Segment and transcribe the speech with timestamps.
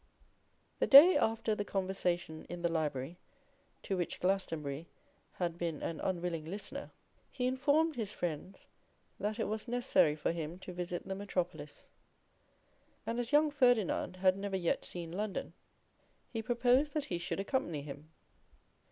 [0.79, 3.19] _THE day after the conversation in the library
[3.83, 4.87] to which Glastonbury
[5.33, 6.89] had been an unwilling listener,
[7.29, 8.65] he informed his friends
[9.19, 11.85] that it was necessary for him to visit the metropolis;
[13.05, 15.53] and as young Ferdinand had never yet seen London,
[16.33, 18.09] he proposed that he should accompany him.